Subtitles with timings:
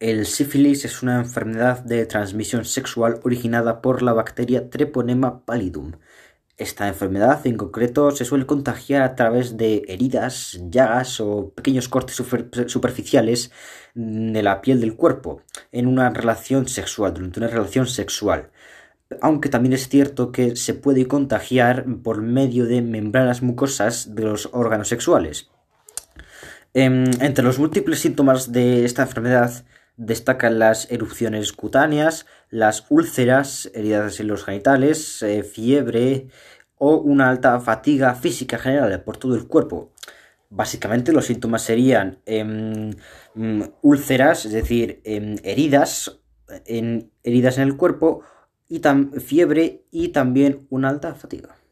[0.00, 5.94] El sífilis es una enfermedad de transmisión sexual originada por la bacteria Treponema pallidum.
[6.56, 12.14] Esta enfermedad en concreto se suele contagiar a través de heridas, llagas o pequeños cortes
[12.68, 13.50] superficiales
[13.94, 15.42] de la piel del cuerpo
[15.72, 18.50] en una relación sexual, durante una relación sexual.
[19.20, 24.48] Aunque también es cierto que se puede contagiar por medio de membranas mucosas de los
[24.52, 25.50] órganos sexuales.
[26.72, 29.64] Em, entre los múltiples síntomas de esta enfermedad
[29.98, 36.28] Destacan las erupciones cutáneas, las úlceras, heridas en los genitales, eh, fiebre
[36.76, 39.90] o una alta fatiga física general por todo el cuerpo.
[40.50, 42.90] Básicamente los síntomas serían em,
[43.34, 46.20] mm, úlceras, es decir, em, heridas,
[46.66, 48.22] en, heridas en el cuerpo
[48.68, 48.80] y
[49.18, 51.57] fiebre y también una alta fatiga.